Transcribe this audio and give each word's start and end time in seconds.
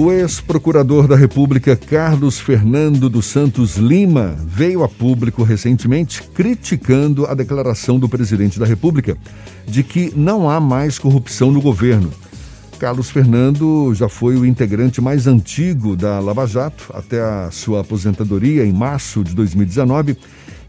O 0.00 0.12
ex-procurador 0.12 1.08
da 1.08 1.16
República 1.16 1.74
Carlos 1.74 2.38
Fernando 2.38 3.10
dos 3.10 3.26
Santos 3.26 3.78
Lima 3.78 4.36
veio 4.46 4.84
a 4.84 4.88
público 4.88 5.42
recentemente 5.42 6.22
criticando 6.22 7.26
a 7.26 7.34
declaração 7.34 7.98
do 7.98 8.08
presidente 8.08 8.60
da 8.60 8.64
República 8.64 9.18
de 9.66 9.82
que 9.82 10.12
não 10.14 10.48
há 10.48 10.60
mais 10.60 11.00
corrupção 11.00 11.50
no 11.50 11.60
governo. 11.60 12.12
Carlos 12.78 13.10
Fernando 13.10 13.92
já 13.92 14.08
foi 14.08 14.36
o 14.36 14.46
integrante 14.46 15.00
mais 15.00 15.26
antigo 15.26 15.96
da 15.96 16.20
Lava 16.20 16.46
Jato 16.46 16.92
até 16.94 17.20
a 17.20 17.50
sua 17.50 17.80
aposentadoria 17.80 18.64
em 18.64 18.72
março 18.72 19.24
de 19.24 19.34
2019 19.34 20.16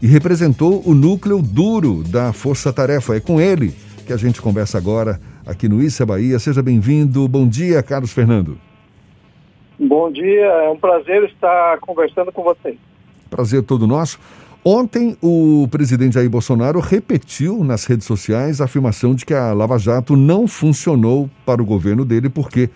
e 0.02 0.08
representou 0.08 0.82
o 0.84 0.92
núcleo 0.92 1.40
duro 1.40 2.02
da 2.02 2.32
Força 2.32 2.72
Tarefa. 2.72 3.14
É 3.14 3.20
com 3.20 3.40
ele 3.40 3.76
que 4.04 4.12
a 4.12 4.16
gente 4.16 4.42
conversa 4.42 4.76
agora 4.76 5.20
aqui 5.46 5.68
no 5.68 5.80
Issa 5.80 6.04
Bahia. 6.04 6.36
Seja 6.40 6.60
bem-vindo. 6.60 7.28
Bom 7.28 7.46
dia, 7.46 7.80
Carlos 7.80 8.10
Fernando. 8.10 8.58
Bom 9.82 10.12
dia, 10.12 10.44
é 10.44 10.68
um 10.68 10.76
prazer 10.76 11.24
estar 11.24 11.78
conversando 11.78 12.30
com 12.30 12.42
vocês. 12.42 12.76
Prazer 13.30 13.62
todo 13.62 13.86
nosso. 13.86 14.20
Ontem, 14.62 15.16
o 15.22 15.66
presidente 15.70 16.16
Jair 16.16 16.28
Bolsonaro 16.28 16.80
repetiu 16.80 17.64
nas 17.64 17.86
redes 17.86 18.06
sociais 18.06 18.60
a 18.60 18.66
afirmação 18.66 19.14
de 19.14 19.24
que 19.24 19.32
a 19.32 19.54
Lava 19.54 19.78
Jato 19.78 20.16
não 20.16 20.46
funcionou 20.46 21.30
para 21.46 21.62
o 21.62 21.64
governo 21.64 22.04
dele 22.04 22.28
porque, 22.28 22.68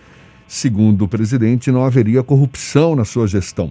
segundo 0.48 1.04
o 1.04 1.08
presidente, 1.08 1.70
não 1.70 1.84
haveria 1.84 2.22
corrupção 2.22 2.96
na 2.96 3.04
sua 3.04 3.26
gestão. 3.26 3.70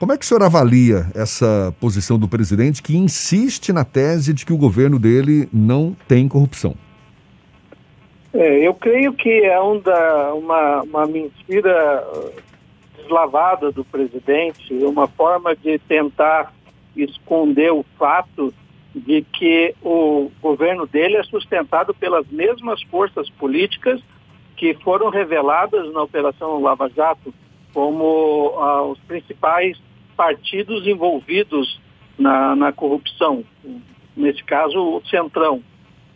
Como 0.00 0.12
é 0.12 0.18
que 0.18 0.24
o 0.24 0.28
senhor 0.28 0.42
avalia 0.42 1.06
essa 1.14 1.72
posição 1.80 2.18
do 2.18 2.26
presidente 2.26 2.82
que 2.82 2.96
insiste 2.96 3.72
na 3.72 3.84
tese 3.84 4.34
de 4.34 4.44
que 4.44 4.52
o 4.52 4.58
governo 4.58 4.98
dele 4.98 5.48
não 5.52 5.96
tem 6.08 6.26
corrupção? 6.26 6.74
É, 8.34 8.66
eu 8.66 8.74
creio 8.74 9.12
que 9.12 9.44
é 9.44 9.58
um 9.60 9.80
uma, 10.36 10.82
uma 10.82 11.06
mentira 11.06 12.04
deslavada 13.06 13.70
do 13.70 13.84
presidente, 13.84 14.74
uma 14.84 15.06
forma 15.06 15.54
de 15.54 15.78
tentar 15.78 16.52
esconder 16.96 17.72
o 17.72 17.84
fato 17.98 18.52
de 18.94 19.22
que 19.22 19.74
o 19.82 20.30
governo 20.40 20.86
dele 20.86 21.16
é 21.16 21.22
sustentado 21.22 21.94
pelas 21.94 22.26
mesmas 22.28 22.82
forças 22.84 23.28
políticas 23.30 24.00
que 24.56 24.74
foram 24.74 25.10
reveladas 25.10 25.92
na 25.92 26.02
Operação 26.02 26.60
Lava 26.60 26.88
Jato 26.88 27.32
como 27.72 28.54
ah, 28.58 28.82
os 28.84 28.98
principais 29.00 29.78
partidos 30.16 30.86
envolvidos 30.86 31.78
na, 32.18 32.56
na 32.56 32.72
corrupção. 32.72 33.44
Nesse 34.16 34.42
caso, 34.42 34.78
o 34.78 35.02
Centrão. 35.08 35.62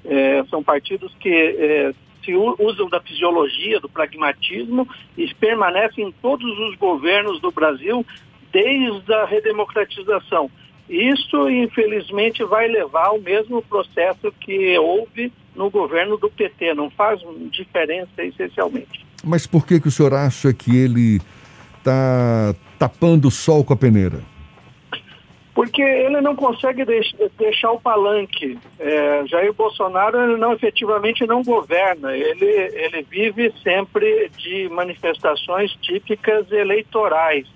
É, 0.02 0.42
são 0.48 0.62
partidos 0.62 1.14
que 1.20 1.28
é, 1.28 1.92
se 2.24 2.34
usam 2.34 2.88
da 2.88 3.00
fisiologia, 3.00 3.80
do 3.80 3.88
pragmatismo 3.88 4.88
e 5.16 5.32
permanecem 5.34 6.08
em 6.08 6.12
todos 6.12 6.58
os 6.58 6.76
governos 6.76 7.40
do 7.40 7.50
Brasil 7.50 8.04
desde 8.52 9.12
a 9.12 9.24
redemocratização. 9.24 10.50
Isso, 10.88 11.48
infelizmente, 11.48 12.42
vai 12.44 12.66
levar 12.66 13.06
ao 13.06 13.20
mesmo 13.20 13.62
processo 13.62 14.32
que 14.40 14.76
houve 14.78 15.32
no 15.54 15.70
governo 15.70 16.16
do 16.16 16.28
PT. 16.28 16.74
Não 16.74 16.90
faz 16.90 17.20
diferença 17.50 18.24
essencialmente. 18.24 19.06
Mas 19.22 19.46
por 19.46 19.66
que, 19.66 19.80
que 19.80 19.88
o 19.88 19.90
senhor 19.90 20.14
acha 20.14 20.52
que 20.52 20.76
ele 20.76 21.20
está 21.78 22.54
tapando 22.78 23.28
o 23.28 23.30
sol 23.30 23.64
com 23.64 23.72
a 23.72 23.76
peneira? 23.76 24.20
Porque 25.60 25.82
ele 25.82 26.22
não 26.22 26.34
consegue 26.34 26.86
deix 26.86 27.14
deixar 27.36 27.72
o 27.72 27.78
palanque. 27.78 28.58
É, 28.78 29.26
Jair 29.26 29.52
Bolsonaro 29.52 30.18
ele 30.18 30.38
não 30.38 30.54
efetivamente 30.54 31.26
não 31.26 31.42
governa, 31.42 32.16
ele, 32.16 32.46
ele 32.46 33.02
vive 33.02 33.52
sempre 33.62 34.30
de 34.38 34.70
manifestações 34.70 35.70
típicas 35.82 36.50
eleitorais. 36.50 37.46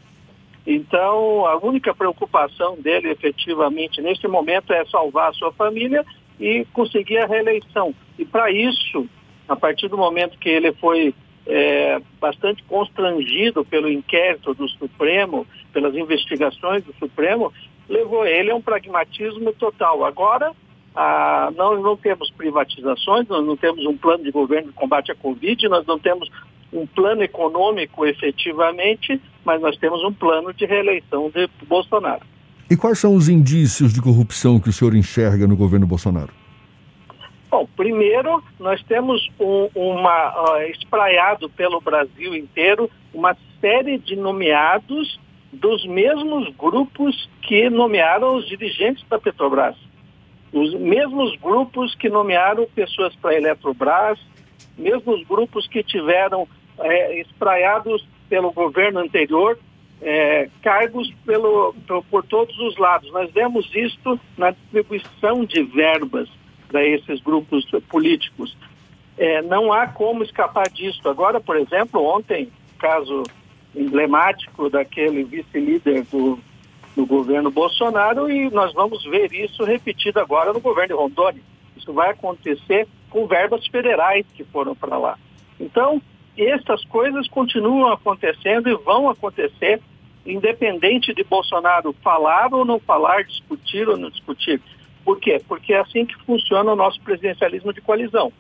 Então, 0.67 1.47
a 1.47 1.57
única 1.57 1.95
preocupação 1.95 2.77
dele 2.77 3.09
efetivamente 3.09 4.03
neste 4.03 4.29
momento 4.29 4.71
é 4.75 4.85
salvar 4.85 5.31
a 5.31 5.33
sua 5.33 5.53
família 5.53 6.05
e 6.39 6.67
conseguir 6.75 7.17
a 7.17 7.27
reeleição. 7.27 7.95
E 8.19 8.27
para 8.27 8.51
isso, 8.51 9.09
a 9.49 9.57
partir 9.57 9.89
do 9.89 9.97
momento 9.97 10.39
que 10.39 10.51
ele 10.51 10.75
foi 10.75 11.15
é, 11.47 12.03
bastante 12.21 12.63
constrangido 12.65 13.65
pelo 13.65 13.91
inquérito 13.91 14.53
do 14.53 14.69
Supremo, 14.69 15.47
pelas 15.73 15.95
investigações 15.95 16.85
do 16.85 16.95
Supremo, 16.99 17.51
levou 17.89 18.27
ele 18.27 18.51
a 18.51 18.55
um 18.55 18.63
pragmatismo 18.63 19.53
total. 19.53 20.05
Agora, 20.05 20.53
ah, 20.95 21.53
nós 21.57 21.83
não 21.83 21.97
temos 21.97 22.31
privatizações, 22.31 23.27
nós 23.29 23.45
não 23.45 23.57
temos 23.57 23.85
um 23.87 23.97
plano 23.97 24.25
de 24.25 24.31
governo 24.31 24.69
de 24.69 24.75
combate 24.75 25.11
à 25.11 25.15
Covid, 25.15 25.69
nós 25.69 25.87
não 25.87 25.99
temos 25.99 26.31
um 26.73 26.87
plano 26.87 27.23
econômico 27.23 28.05
efetivamente, 28.05 29.21
mas 29.45 29.61
nós 29.61 29.77
temos 29.77 30.03
um 30.05 30.13
plano 30.13 30.53
de 30.53 30.65
reeleição 30.67 31.31
de 31.31 31.49
Bolsonaro. 31.67 32.23
E 32.71 32.77
quais 32.77 32.99
são 32.99 33.15
os 33.15 33.29
indícios 33.29 33.93
de 33.93 34.01
corrupção 34.01 34.59
que 34.59 34.69
o 34.69 34.73
senhor 34.73 34.95
enxerga 34.95 35.47
no 35.47 35.57
governo 35.57 35.87
Bolsonaro? 35.87 36.33
Bom, 37.51 37.69
primeiro, 37.77 38.43
nós 38.59 38.83
temos 38.83 39.31
um, 39.39 39.69
uma, 39.75 40.57
uh, 40.57 40.63
espraiado 40.71 41.49
pelo 41.51 41.81
Brasil 41.81 42.35
inteiro 42.35 42.91
uma 43.13 43.37
série 43.61 43.97
de 43.99 44.17
nomeados 44.17 45.21
dos 45.55 45.85
mesmos 45.87 46.49
grupos 46.57 47.29
que 47.43 47.71
nomearam 47.71 48.37
os 48.37 48.47
dirigentes 48.49 49.05
da 49.09 49.19
Petrobras. 49.19 49.77
Os 50.53 50.75
mesmos 50.75 51.37
grupos 51.37 51.95
que 51.95 52.09
nomearam 52.09 52.67
pessoas 52.75 53.15
para 53.17 53.33
a 53.33 53.35
Eletrobras, 53.37 54.19
mesmos 54.77 55.27
grupos 55.27 55.67
que 55.67 55.83
tiveram 55.83 56.47
é, 56.79 57.21
espraiados 57.21 58.07
pelo 58.29 58.53
governo 58.53 59.01
anterior 59.01 59.59
é, 60.05 60.51
cargos 60.63 61.11
pelo, 61.25 61.75
por, 62.11 62.25
todos 62.25 62.57
os 62.59 62.77
lados. 62.77 63.11
Nós 63.13 63.31
vemos 63.33 63.69
isto 63.75 64.21
na 64.37 64.51
distribuição 64.51 65.45
de 65.45 65.63
verbas 65.63 66.29
para 66.69 66.85
esses 66.85 67.21
grupos 67.21 67.65
políticos. 67.89 68.57
É, 69.17 69.41
não 69.43 69.73
há 69.73 69.87
como 69.87 70.23
escapar 70.23 70.69
disso. 70.69 71.01
Agora, 71.09 71.41
por 71.41 71.57
exemplo, 71.57 72.05
ontem, 72.05 72.51
caso 72.79 73.23
emblemático 73.77 74.71
daquele 74.71 75.25
vice-líder 75.25 76.05
do, 76.05 76.39
do 76.95 77.07
governo 77.07 77.51
Bolsonaro, 77.51 78.31
e 78.31 78.51
nós 78.51 78.73
vamos 78.73 79.05
ver 79.05 79.33
isso 79.33 79.65
repetido 79.65 80.21
agora 80.21 80.53
no 80.53 80.61
governo 80.61 80.89
de 80.89 81.01
Rondônia. 81.01 81.43
Isso 81.77 81.93
vai 81.93 82.11
acontecer 82.11 82.87
com 83.11 83.27
verbas 83.27 83.67
federais 83.67 84.25
que 84.35 84.45
foram 84.45 84.75
para 84.75 84.97
lá. 84.97 85.19
Então, 85.59 86.01
essas 86.37 86.85
coisas 86.87 87.29
continuam 87.29 87.93
acontecendo 87.93 88.69
e 88.69 88.75
vão 88.75 89.09
acontecer, 89.09 89.81
independente 90.27 91.15
de 91.15 91.23
Bolsonaro 91.23 91.95
falar 92.03 92.53
ou 92.53 92.65
não 92.65 92.81
falar, 92.81 93.25
discutir 93.25 93.89
ou 93.89 93.97
não 93.97 94.11
discutir. 94.11 94.61
Por 95.05 95.21
quê? 95.21 95.41
Porque 95.47 95.75
é 95.75 95.81
assim 95.81 96.07
que 96.07 96.17
funciona 96.25 96.73
o 96.73 96.77
nosso 96.77 97.01
presidencialismo 97.03 97.73
de 97.73 97.81
coalizão, 97.81 98.33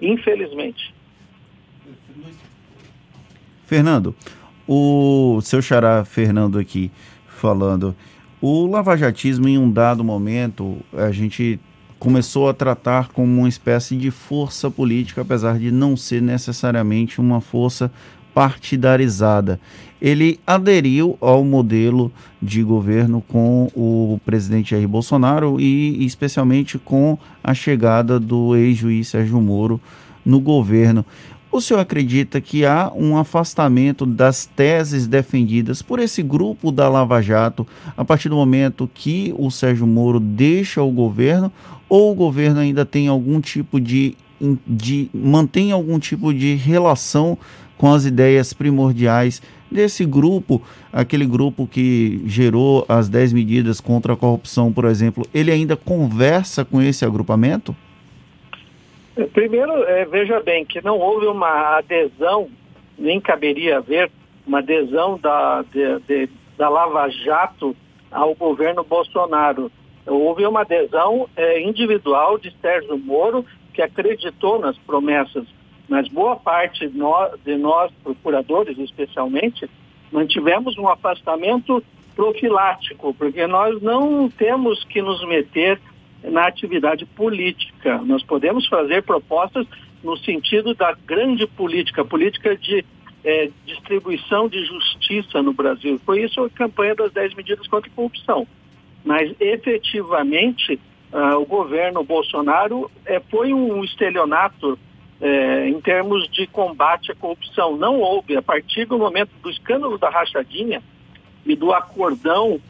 infelizmente. 0.00 0.94
Fernando, 3.64 4.16
o 4.72 5.40
seu 5.42 5.60
xará 5.60 6.04
Fernando 6.04 6.56
aqui 6.56 6.92
falando, 7.26 7.92
o 8.40 8.68
lavajatismo 8.68 9.48
em 9.48 9.58
um 9.58 9.68
dado 9.68 10.04
momento, 10.04 10.76
a 10.96 11.10
gente 11.10 11.58
começou 11.98 12.48
a 12.48 12.54
tratar 12.54 13.08
como 13.08 13.40
uma 13.40 13.48
espécie 13.48 13.96
de 13.96 14.12
força 14.12 14.70
política, 14.70 15.22
apesar 15.22 15.58
de 15.58 15.72
não 15.72 15.96
ser 15.96 16.22
necessariamente 16.22 17.20
uma 17.20 17.40
força 17.40 17.90
partidarizada. 18.32 19.58
Ele 20.00 20.38
aderiu 20.46 21.18
ao 21.20 21.44
modelo 21.44 22.12
de 22.40 22.62
governo 22.62 23.20
com 23.26 23.68
o 23.74 24.20
presidente 24.24 24.70
Jair 24.70 24.86
Bolsonaro 24.86 25.60
e 25.60 26.06
especialmente 26.06 26.78
com 26.78 27.18
a 27.42 27.52
chegada 27.54 28.20
do 28.20 28.54
ex-juiz 28.54 29.08
Sérgio 29.08 29.40
Moro 29.40 29.80
no 30.24 30.38
governo. 30.38 31.04
O 31.52 31.60
senhor 31.60 31.80
acredita 31.80 32.40
que 32.40 32.64
há 32.64 32.92
um 32.94 33.16
afastamento 33.16 34.06
das 34.06 34.46
teses 34.46 35.08
defendidas 35.08 35.82
por 35.82 35.98
esse 35.98 36.22
grupo 36.22 36.70
da 36.70 36.88
Lava 36.88 37.20
Jato 37.20 37.66
a 37.96 38.04
partir 38.04 38.28
do 38.28 38.36
momento 38.36 38.88
que 38.94 39.34
o 39.36 39.50
Sérgio 39.50 39.84
Moro 39.84 40.20
deixa 40.20 40.80
o 40.80 40.92
governo 40.92 41.50
ou 41.88 42.12
o 42.12 42.14
governo 42.14 42.60
ainda 42.60 42.86
tem 42.86 43.08
algum 43.08 43.40
tipo 43.40 43.80
de, 43.80 44.16
de 44.64 45.10
mantém 45.12 45.72
algum 45.72 45.98
tipo 45.98 46.32
de 46.32 46.54
relação 46.54 47.36
com 47.76 47.92
as 47.92 48.04
ideias 48.04 48.52
primordiais 48.52 49.42
desse 49.68 50.04
grupo, 50.04 50.62
aquele 50.92 51.26
grupo 51.26 51.66
que 51.66 52.22
gerou 52.26 52.84
as 52.88 53.08
10 53.08 53.32
medidas 53.32 53.80
contra 53.80 54.12
a 54.12 54.16
corrupção, 54.16 54.72
por 54.72 54.84
exemplo, 54.84 55.26
ele 55.34 55.50
ainda 55.50 55.76
conversa 55.76 56.64
com 56.64 56.80
esse 56.80 57.04
agrupamento? 57.04 57.74
Primeiro, 59.28 59.72
é, 59.84 60.04
veja 60.04 60.40
bem 60.40 60.64
que 60.64 60.84
não 60.84 60.98
houve 60.98 61.26
uma 61.26 61.78
adesão, 61.78 62.48
nem 62.98 63.20
caberia 63.20 63.78
haver 63.78 64.10
uma 64.46 64.58
adesão 64.58 65.18
da, 65.18 65.62
de, 65.62 65.98
de, 66.00 66.28
da 66.56 66.68
Lava 66.68 67.08
Jato 67.08 67.76
ao 68.10 68.34
governo 68.34 68.82
Bolsonaro. 68.84 69.70
Houve 70.06 70.46
uma 70.46 70.62
adesão 70.62 71.28
é, 71.36 71.60
individual 71.60 72.38
de 72.38 72.52
Sérgio 72.60 72.98
Moro, 72.98 73.44
que 73.72 73.82
acreditou 73.82 74.58
nas 74.58 74.76
promessas 74.78 75.46
mas 75.90 76.06
boa 76.06 76.36
parte 76.36 76.86
de 76.86 76.96
nós, 76.96 77.32
de 77.44 77.56
nós 77.56 77.90
procuradores, 78.04 78.78
especialmente, 78.78 79.68
mantivemos 80.12 80.78
um 80.78 80.88
afastamento 80.88 81.82
profilático, 82.14 83.12
porque 83.12 83.44
nós 83.48 83.82
não 83.82 84.30
temos 84.30 84.84
que 84.84 85.02
nos 85.02 85.26
meter 85.26 85.80
na 86.22 86.46
atividade 86.46 87.04
política. 87.06 87.98
Nós 87.98 88.22
podemos 88.22 88.66
fazer 88.66 89.02
propostas 89.02 89.66
no 90.02 90.16
sentido 90.16 90.74
da 90.74 90.92
grande 91.06 91.46
política, 91.46 92.04
política 92.04 92.56
de 92.56 92.84
é, 93.24 93.50
distribuição 93.66 94.48
de 94.48 94.64
justiça 94.64 95.42
no 95.42 95.52
Brasil. 95.52 96.00
Foi 96.04 96.22
isso 96.22 96.42
a 96.42 96.50
campanha 96.50 96.94
das 96.94 97.12
10 97.12 97.34
medidas 97.34 97.66
contra 97.66 97.90
a 97.90 97.94
corrupção. 97.94 98.46
Mas, 99.04 99.34
efetivamente, 99.40 100.78
uh, 101.12 101.38
o 101.38 101.46
governo 101.46 102.02
Bolsonaro 102.02 102.90
é, 103.04 103.20
foi 103.20 103.52
um 103.52 103.82
estelionato 103.84 104.78
é, 105.20 105.68
em 105.68 105.80
termos 105.80 106.28
de 106.30 106.46
combate 106.46 107.12
à 107.12 107.14
corrupção. 107.14 107.76
Não 107.76 108.00
houve, 108.00 108.36
a 108.36 108.42
partir 108.42 108.86
do 108.86 108.98
momento 108.98 109.30
do 109.42 109.50
escândalo 109.50 109.98
da 109.98 110.08
rachadinha 110.08 110.82
e 111.44 111.54
do 111.54 111.72
acordão 111.72 112.60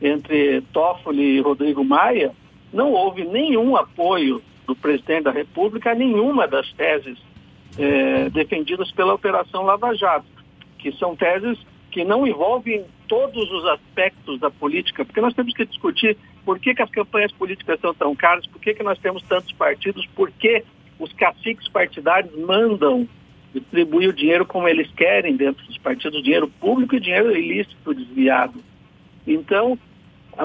entre 0.00 0.62
Toffoli 0.72 1.36
e 1.36 1.40
Rodrigo 1.40 1.84
Maia, 1.84 2.32
não 2.72 2.92
houve 2.92 3.24
nenhum 3.24 3.76
apoio 3.76 4.42
do 4.66 4.74
presidente 4.76 5.24
da 5.24 5.30
República 5.30 5.92
a 5.92 5.94
nenhuma 5.94 6.46
das 6.46 6.70
teses 6.72 7.18
é, 7.78 8.28
defendidas 8.30 8.90
pela 8.92 9.14
Operação 9.14 9.62
Lava 9.62 9.94
Jato, 9.94 10.26
que 10.78 10.92
são 10.92 11.16
teses 11.16 11.58
que 11.90 12.04
não 12.04 12.26
envolvem 12.26 12.84
todos 13.06 13.50
os 13.50 13.64
aspectos 13.66 14.38
da 14.38 14.50
política, 14.50 15.04
porque 15.04 15.20
nós 15.20 15.34
temos 15.34 15.54
que 15.54 15.64
discutir 15.64 16.16
por 16.44 16.58
que, 16.58 16.74
que 16.74 16.82
as 16.82 16.90
campanhas 16.90 17.32
políticas 17.32 17.80
são 17.80 17.94
tão 17.94 18.14
caras, 18.14 18.46
por 18.46 18.60
que, 18.60 18.74
que 18.74 18.82
nós 18.82 18.98
temos 18.98 19.22
tantos 19.22 19.52
partidos, 19.52 20.06
por 20.14 20.30
que 20.30 20.62
os 20.98 21.12
caciques 21.14 21.68
partidários 21.68 22.36
mandam 22.36 23.08
distribuir 23.54 24.10
o 24.10 24.12
dinheiro 24.12 24.44
como 24.44 24.68
eles 24.68 24.90
querem 24.92 25.36
dentro 25.36 25.64
dos 25.66 25.78
partidos, 25.78 26.22
dinheiro 26.22 26.48
público 26.60 26.94
e 26.94 27.00
dinheiro 27.00 27.34
ilícito 27.34 27.94
desviado. 27.94 28.62
Então, 29.26 29.78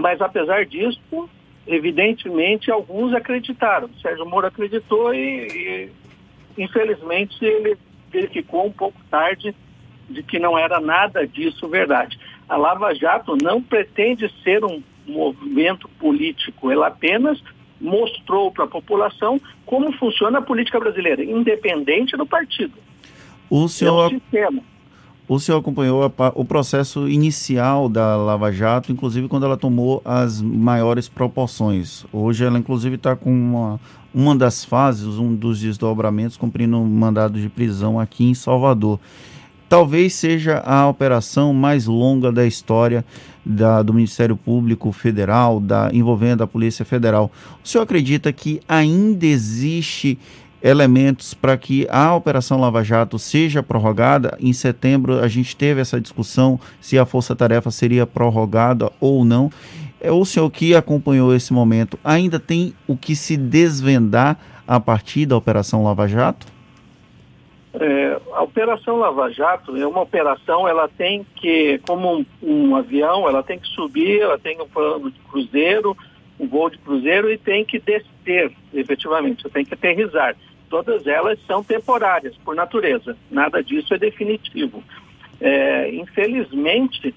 mas 0.01 0.21
apesar 0.21 0.65
disso, 0.65 1.29
evidentemente 1.67 2.71
alguns 2.71 3.13
acreditaram. 3.13 3.87
O 3.87 4.01
Sérgio 4.01 4.25
Moro 4.25 4.47
acreditou 4.47 5.13
e, 5.13 5.89
e 6.57 6.63
infelizmente 6.63 7.43
ele 7.43 7.77
verificou 8.11 8.65
um 8.65 8.71
pouco 8.71 8.99
tarde 9.09 9.55
de 10.09 10.21
que 10.21 10.39
não 10.39 10.57
era 10.57 10.79
nada 10.79 11.25
disso 11.25 11.67
verdade. 11.67 12.19
A 12.47 12.57
Lava 12.57 12.93
Jato 12.93 13.35
não 13.41 13.61
pretende 13.61 14.31
ser 14.43 14.63
um 14.63 14.83
movimento 15.07 15.89
político, 15.99 16.71
ela 16.71 16.87
apenas 16.87 17.41
mostrou 17.79 18.51
para 18.51 18.65
a 18.65 18.67
população 18.67 19.39
como 19.65 19.91
funciona 19.93 20.39
a 20.39 20.41
política 20.41 20.79
brasileira, 20.79 21.23
independente 21.23 22.15
do 22.15 22.25
partido. 22.25 22.73
O 23.49 23.67
senhor, 23.67 24.13
é 24.33 24.47
um 24.47 24.61
o 25.27 25.39
senhor 25.39 25.59
acompanhou 25.59 26.03
a, 26.03 26.31
o 26.35 26.43
processo 26.43 27.07
inicial 27.07 27.87
da 27.87 28.15
Lava 28.17 28.51
Jato, 28.51 28.91
inclusive 28.91 29.27
quando 29.27 29.45
ela 29.45 29.55
tomou 29.55 30.01
as 30.03 30.41
maiores 30.41 31.07
proporções. 31.07 32.05
Hoje 32.11 32.43
ela, 32.43 32.59
inclusive, 32.59 32.95
está 32.95 33.15
com 33.15 33.31
uma, 33.31 33.79
uma 34.13 34.35
das 34.35 34.65
fases, 34.65 35.17
um 35.17 35.33
dos 35.33 35.61
desdobramentos, 35.61 36.35
cumprindo 36.35 36.77
um 36.77 36.85
mandado 36.85 37.39
de 37.39 37.47
prisão 37.47 37.99
aqui 37.99 38.25
em 38.25 38.33
Salvador. 38.33 38.99
Talvez 39.69 40.13
seja 40.13 40.59
a 40.59 40.87
operação 40.87 41.53
mais 41.53 41.87
longa 41.87 42.31
da 42.31 42.45
história 42.45 43.03
da, 43.45 43.81
do 43.81 43.93
Ministério 43.93 44.37
Público 44.37 44.91
Federal, 44.91 45.59
da, 45.59 45.89
envolvendo 45.91 46.43
a 46.43 46.47
Polícia 46.47 46.85
Federal. 46.85 47.31
O 47.63 47.67
senhor 47.67 47.83
acredita 47.83 48.31
que 48.31 48.61
ainda 48.67 49.25
existe 49.25 50.19
elementos 50.63 51.33
para 51.33 51.57
que 51.57 51.85
a 51.89 52.15
Operação 52.15 52.59
Lava 52.59 52.81
Jato 52.83 53.19
seja 53.19 53.61
prorrogada. 53.61 54.37
Em 54.39 54.53
setembro, 54.53 55.19
a 55.19 55.27
gente 55.27 55.57
teve 55.57 55.81
essa 55.81 55.99
discussão 55.99 56.57
se 56.79 56.97
a 56.97 57.05
Força 57.05 57.35
Tarefa 57.35 57.69
seria 57.69 58.07
prorrogada 58.07 58.89
ou 59.01 59.25
não. 59.25 59.51
É, 59.99 60.09
o 60.09 60.23
senhor 60.23 60.49
que 60.49 60.73
acompanhou 60.73 61.35
esse 61.35 61.51
momento 61.51 61.99
ainda 62.01 62.39
tem 62.39 62.73
o 62.87 62.95
que 62.95 63.13
se 63.13 63.35
desvendar 63.35 64.37
a 64.65 64.79
partir 64.79 65.25
da 65.25 65.35
Operação 65.35 65.83
Lava 65.83 66.07
Jato? 66.07 66.47
É, 67.73 68.21
a 68.33 68.43
Operação 68.43 68.97
Lava 68.97 69.29
Jato 69.31 69.75
é 69.75 69.85
uma 69.85 70.01
operação, 70.01 70.67
ela 70.67 70.87
tem 70.87 71.25
que, 71.35 71.81
como 71.85 72.19
um, 72.19 72.25
um 72.41 72.75
avião, 72.75 73.27
ela 73.27 73.43
tem 73.43 73.59
que 73.59 73.67
subir, 73.67 74.21
ela 74.21 74.37
tem 74.37 74.61
um 74.61 74.67
plano 74.67 75.11
de 75.11 75.19
cruzeiro, 75.29 75.97
um 76.39 76.47
voo 76.47 76.69
de 76.69 76.77
cruzeiro 76.77 77.31
e 77.31 77.37
tem 77.37 77.65
que 77.65 77.79
descer, 77.79 78.53
efetivamente, 78.73 79.49
tem 79.49 79.65
que 79.65 79.73
aterrizar 79.73 80.35
todas 80.73 81.05
elas 81.05 81.37
são 81.45 81.63
temporárias, 81.63 82.35
por 82.37 82.55
natureza. 82.55 83.15
Nada 83.29 83.63
disso 83.63 83.93
é 83.93 83.97
definitivo. 83.99 84.83
É, 85.39 85.93
infelizmente, 85.93 87.13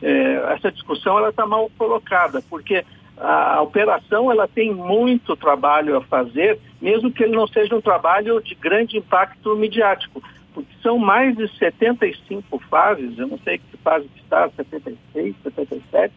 é, 0.00 0.54
essa 0.54 0.70
discussão 0.70 1.18
ela 1.18 1.30
está 1.30 1.44
mal 1.44 1.68
colocada, 1.76 2.40
porque 2.48 2.84
a, 3.16 3.60
operação 3.60 4.30
ela 4.30 4.46
tem 4.46 4.72
muito 4.72 5.34
trabalho 5.34 5.96
a 5.96 6.00
fazer, 6.02 6.60
mesmo 6.80 7.10
que 7.10 7.24
ele 7.24 7.34
não 7.34 7.48
seja 7.48 7.74
um 7.74 7.80
trabalho 7.80 8.40
de 8.40 8.54
grande 8.54 8.98
impacto 8.98 9.56
midiático, 9.56 10.22
porque 10.54 10.70
são 10.80 10.96
mais 10.96 11.36
de 11.36 11.48
75 11.58 12.56
fases, 12.70 13.18
eu 13.18 13.26
não 13.26 13.38
sei 13.38 13.58
que 13.58 13.76
fase 13.78 14.08
está, 14.14 14.48
76, 14.48 15.34
77, 15.42 16.14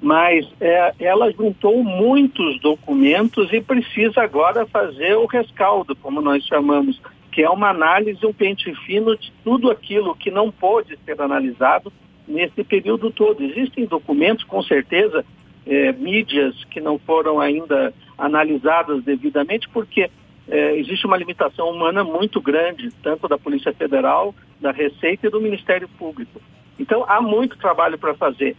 mas 0.00 0.46
é, 0.60 0.94
ela 0.98 1.30
juntou 1.30 1.84
muitos 1.84 2.58
documentos 2.60 3.52
e 3.52 3.60
precisa 3.60 4.22
agora 4.22 4.66
fazer 4.66 5.14
o 5.14 5.26
rescaldo, 5.26 5.94
como 5.94 6.22
nós 6.22 6.44
chamamos, 6.44 7.00
que 7.30 7.42
é 7.42 7.50
uma 7.50 7.68
análise, 7.68 8.24
um 8.24 8.32
pente 8.32 8.74
fino 8.86 9.16
de 9.16 9.30
tudo 9.44 9.70
aquilo 9.70 10.16
que 10.16 10.30
não 10.30 10.50
pôde 10.50 10.98
ser 11.04 11.20
analisado 11.20 11.92
nesse 12.26 12.64
período 12.64 13.10
todo. 13.10 13.42
Existem 13.42 13.84
documentos, 13.84 14.44
com 14.44 14.62
certeza, 14.62 15.24
é, 15.66 15.92
mídias 15.92 16.64
que 16.64 16.80
não 16.80 16.98
foram 16.98 17.38
ainda 17.38 17.92
analisadas 18.16 19.04
devidamente, 19.04 19.68
porque 19.68 20.10
é, 20.48 20.76
existe 20.78 21.06
uma 21.06 21.16
limitação 21.16 21.70
humana 21.70 22.02
muito 22.02 22.40
grande, 22.40 22.90
tanto 23.02 23.28
da 23.28 23.38
Polícia 23.38 23.72
Federal, 23.72 24.34
da 24.60 24.72
Receita 24.72 25.26
e 25.26 25.30
do 25.30 25.40
Ministério 25.40 25.88
Público. 25.88 26.40
Então, 26.78 27.04
há 27.06 27.20
muito 27.20 27.58
trabalho 27.58 27.98
para 27.98 28.14
fazer. 28.14 28.56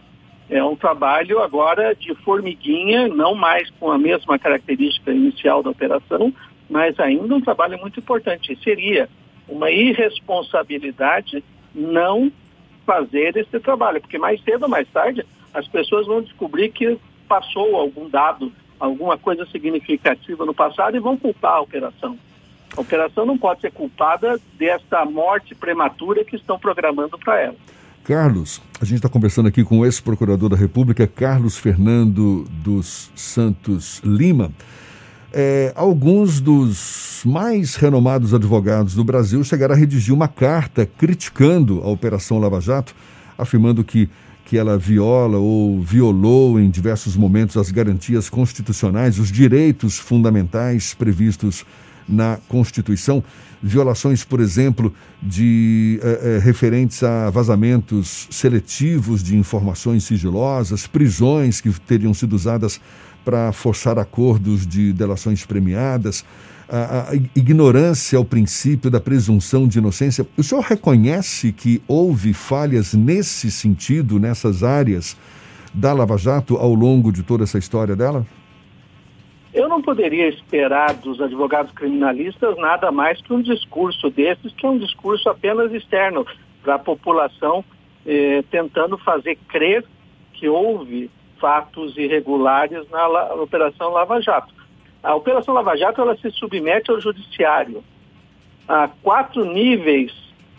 É 0.50 0.62
um 0.62 0.76
trabalho 0.76 1.40
agora 1.40 1.94
de 1.94 2.14
formiguinha, 2.16 3.08
não 3.08 3.34
mais 3.34 3.70
com 3.78 3.90
a 3.90 3.98
mesma 3.98 4.38
característica 4.38 5.10
inicial 5.10 5.62
da 5.62 5.70
operação, 5.70 6.32
mas 6.68 6.98
ainda 7.00 7.34
um 7.34 7.40
trabalho 7.40 7.78
muito 7.78 8.00
importante. 8.00 8.58
Seria 8.62 9.08
uma 9.48 9.70
irresponsabilidade 9.70 11.42
não 11.74 12.30
fazer 12.86 13.36
esse 13.36 13.58
trabalho, 13.60 14.00
porque 14.00 14.18
mais 14.18 14.42
cedo 14.42 14.64
ou 14.64 14.68
mais 14.68 14.88
tarde 14.88 15.24
as 15.54 15.66
pessoas 15.68 16.06
vão 16.06 16.22
descobrir 16.22 16.70
que 16.70 16.98
passou 17.28 17.76
algum 17.76 18.08
dado, 18.08 18.52
alguma 18.78 19.16
coisa 19.16 19.46
significativa 19.46 20.44
no 20.44 20.54
passado 20.54 20.96
e 20.96 21.00
vão 21.00 21.16
culpar 21.16 21.54
a 21.54 21.60
operação. 21.60 22.18
A 22.76 22.80
operação 22.80 23.26
não 23.26 23.36
pode 23.36 23.60
ser 23.60 23.70
culpada 23.70 24.40
desta 24.54 25.04
morte 25.04 25.54
prematura 25.54 26.24
que 26.24 26.36
estão 26.36 26.58
programando 26.58 27.18
para 27.18 27.40
ela. 27.40 27.56
Carlos, 28.04 28.60
a 28.80 28.84
gente 28.84 28.96
está 28.96 29.08
conversando 29.08 29.46
aqui 29.46 29.62
com 29.62 29.78
o 29.78 29.86
ex-procurador 29.86 30.48
da 30.48 30.56
República, 30.56 31.06
Carlos 31.06 31.56
Fernando 31.56 32.44
dos 32.64 33.12
Santos 33.14 34.00
Lima. 34.04 34.50
É, 35.32 35.72
alguns 35.76 36.40
dos 36.40 37.22
mais 37.24 37.76
renomados 37.76 38.34
advogados 38.34 38.96
do 38.96 39.04
Brasil 39.04 39.44
chegaram 39.44 39.76
a 39.76 39.78
redigir 39.78 40.12
uma 40.12 40.26
carta 40.26 40.84
criticando 40.84 41.80
a 41.84 41.88
Operação 41.88 42.40
Lava 42.40 42.60
Jato, 42.60 42.92
afirmando 43.38 43.84
que, 43.84 44.10
que 44.44 44.58
ela 44.58 44.76
viola 44.76 45.38
ou 45.38 45.80
violou 45.80 46.58
em 46.58 46.68
diversos 46.68 47.16
momentos 47.16 47.56
as 47.56 47.70
garantias 47.70 48.28
constitucionais, 48.28 49.20
os 49.20 49.30
direitos 49.30 49.96
fundamentais 49.96 50.92
previstos 50.92 51.64
na 52.12 52.38
Constituição. 52.48 53.22
Violações, 53.62 54.24
por 54.24 54.40
exemplo, 54.40 54.92
de 55.22 55.98
eh, 56.02 56.20
eh, 56.22 56.38
referentes 56.42 57.02
a 57.02 57.30
vazamentos 57.30 58.26
seletivos 58.30 59.22
de 59.22 59.36
informações 59.36 60.04
sigilosas, 60.04 60.86
prisões 60.86 61.60
que 61.60 61.70
teriam 61.80 62.12
sido 62.12 62.34
usadas 62.34 62.80
para 63.24 63.52
forçar 63.52 63.98
acordos 63.98 64.66
de 64.66 64.92
delações 64.92 65.46
premiadas, 65.46 66.24
a, 66.68 67.10
a, 67.10 67.14
ignorância 67.36 68.18
ao 68.18 68.24
princípio 68.24 68.90
da 68.90 69.00
presunção 69.00 69.68
de 69.68 69.78
inocência. 69.78 70.26
O 70.36 70.42
senhor 70.42 70.62
reconhece 70.62 71.52
que 71.52 71.82
houve 71.86 72.32
falhas 72.32 72.94
nesse 72.94 73.50
sentido, 73.50 74.18
nessas 74.18 74.62
áreas 74.62 75.16
da 75.72 75.92
Lava 75.92 76.16
Jato 76.18 76.56
ao 76.56 76.74
longo 76.74 77.12
de 77.12 77.22
toda 77.22 77.44
essa 77.44 77.58
história 77.58 77.94
dela? 77.94 78.26
Eu 79.52 79.68
não 79.68 79.82
poderia 79.82 80.28
esperar 80.28 80.94
dos 80.94 81.20
advogados 81.20 81.72
criminalistas 81.72 82.56
nada 82.56 82.90
mais 82.90 83.20
que 83.20 83.32
um 83.32 83.42
discurso 83.42 84.08
desses, 84.08 84.52
que 84.54 84.64
é 84.64 84.68
um 84.68 84.78
discurso 84.78 85.28
apenas 85.28 85.72
externo 85.72 86.26
para 86.62 86.76
a 86.76 86.78
população, 86.78 87.62
eh, 88.06 88.42
tentando 88.50 88.96
fazer 88.96 89.36
crer 89.48 89.84
que 90.32 90.48
houve 90.48 91.10
fatos 91.38 91.96
irregulares 91.98 92.88
na 92.88 93.06
la 93.06 93.34
Operação 93.34 93.90
Lava 93.90 94.20
Jato. 94.22 94.54
A 95.02 95.14
Operação 95.14 95.52
Lava 95.52 95.76
Jato 95.76 96.00
ela 96.00 96.16
se 96.16 96.30
submete 96.30 96.90
ao 96.90 97.00
judiciário. 97.00 97.82
a 98.68 98.88
quatro 99.02 99.44
níveis 99.44 100.12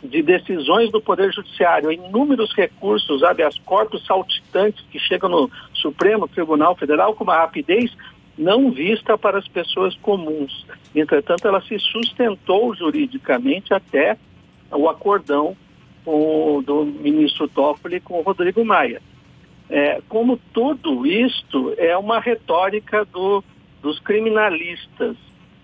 de 0.03 0.21
decisões 0.21 0.91
do 0.91 1.01
Poder 1.01 1.31
Judiciário, 1.31 1.89
inúmeros 1.89 2.53
recursos, 2.53 3.23
habeas 3.23 3.57
corpus 3.59 4.05
saltitantes 4.05 4.83
que 4.91 4.99
chegam 4.99 5.29
no 5.29 5.49
Supremo 5.73 6.27
Tribunal 6.27 6.75
Federal 6.75 7.15
com 7.15 7.23
uma 7.23 7.37
rapidez 7.37 7.95
não 8.37 8.71
vista 8.71 9.17
para 9.17 9.37
as 9.37 9.47
pessoas 9.47 9.95
comuns. 9.97 10.65
Entretanto, 10.95 11.47
ela 11.47 11.61
se 11.61 11.77
sustentou 11.79 12.75
juridicamente 12.75 13.73
até 13.73 14.17
o 14.71 14.89
acordão 14.89 15.55
com, 16.03 16.61
do 16.65 16.85
ministro 16.85 17.47
Toffoli 17.47 17.99
com 17.99 18.19
o 18.19 18.21
Rodrigo 18.21 18.63
Maia. 18.65 19.01
É, 19.69 20.01
como 20.09 20.39
tudo 20.53 21.05
isto 21.05 21.73
é 21.77 21.97
uma 21.97 22.19
retórica 22.19 23.05
do, 23.05 23.43
dos 23.81 23.99
criminalistas. 23.99 25.15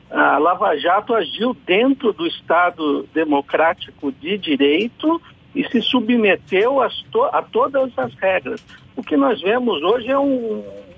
A 0.10 0.38
Lava 0.38 0.76
Jato 0.78 1.14
agiu 1.14 1.56
dentro 1.66 2.12
do 2.14 2.26
Estado 2.26 3.08
democrático 3.14 4.12
de 4.12 4.38
direito 4.38 5.22
e 5.54 5.64
se 5.70 5.82
submeteu 5.82 6.78
to, 7.12 7.24
a 7.24 7.42
todas 7.42 7.92
as 7.98 8.14
regras. 8.16 8.66
O 8.96 9.04
que 9.04 9.16
nós 9.16 9.42
vemos 9.42 9.82
hoje 9.84 10.10
é 10.10 10.18
um, 10.18 10.60
um 10.60 10.88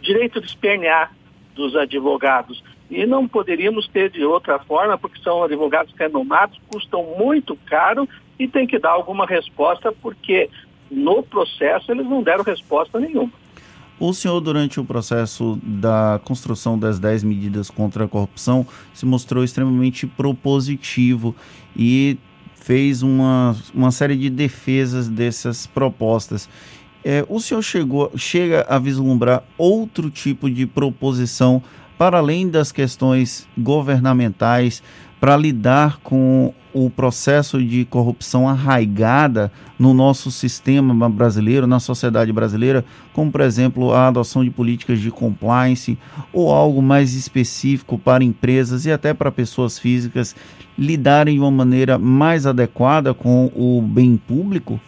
direito 0.00 0.40
de 0.40 0.46
espernear 0.46 1.12
dos 1.54 1.76
advogados. 1.76 2.62
E 2.90 3.06
não 3.06 3.26
poderíamos 3.26 3.88
ter 3.88 4.10
de 4.10 4.24
outra 4.24 4.58
forma, 4.58 4.98
porque 4.98 5.20
são 5.22 5.42
advogados 5.42 5.94
renomados, 5.98 6.60
custam 6.68 7.02
muito 7.18 7.56
caro 7.66 8.08
e 8.38 8.46
tem 8.46 8.66
que 8.66 8.78
dar 8.78 8.90
alguma 8.90 9.26
resposta, 9.26 9.92
porque 9.92 10.50
no 10.90 11.22
processo 11.22 11.90
eles 11.90 12.06
não 12.06 12.22
deram 12.22 12.44
resposta 12.44 13.00
nenhuma. 13.00 13.32
O 13.98 14.12
senhor, 14.12 14.40
durante 14.40 14.80
o 14.80 14.84
processo 14.84 15.58
da 15.62 16.20
construção 16.24 16.78
das 16.78 16.98
10 16.98 17.22
medidas 17.22 17.70
contra 17.70 18.04
a 18.04 18.08
corrupção, 18.08 18.66
se 18.92 19.06
mostrou 19.06 19.44
extremamente 19.44 20.06
propositivo 20.06 21.36
e 21.76 22.18
fez 22.56 23.02
uma, 23.02 23.56
uma 23.72 23.90
série 23.90 24.16
de 24.16 24.28
defesas 24.28 25.08
dessas 25.08 25.66
propostas. 25.66 26.48
É, 27.04 27.24
o 27.28 27.40
senhor 27.40 27.62
chegou, 27.62 28.12
chega 28.16 28.64
a 28.68 28.78
vislumbrar 28.78 29.42
outro 29.58 30.08
tipo 30.10 30.48
de 30.48 30.66
proposição 30.66 31.62
para 31.98 32.18
além 32.18 32.48
das 32.48 32.72
questões 32.72 33.46
governamentais 33.56 34.82
para 35.20 35.36
lidar 35.36 35.98
com 36.02 36.52
o 36.72 36.88
processo 36.88 37.62
de 37.62 37.84
corrupção 37.84 38.48
arraigada 38.48 39.52
no 39.78 39.92
nosso 39.92 40.30
sistema 40.30 41.08
brasileiro, 41.08 41.66
na 41.66 41.78
sociedade 41.78 42.32
brasileira, 42.32 42.84
como 43.12 43.30
por 43.30 43.42
exemplo 43.42 43.92
a 43.92 44.08
adoção 44.08 44.42
de 44.42 44.50
políticas 44.50 45.00
de 45.00 45.10
compliance 45.10 45.98
ou 46.32 46.50
algo 46.50 46.80
mais 46.80 47.14
específico 47.14 47.98
para 47.98 48.24
empresas 48.24 48.86
e 48.86 48.90
até 48.90 49.12
para 49.12 49.30
pessoas 49.30 49.78
físicas 49.78 50.34
lidarem 50.78 51.34
de 51.34 51.40
uma 51.40 51.50
maneira 51.50 51.98
mais 51.98 52.46
adequada 52.46 53.12
com 53.12 53.52
o 53.54 53.82
bem 53.82 54.16
público? 54.16 54.80